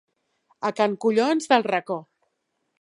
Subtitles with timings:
[0.69, 1.99] A can collons del racó.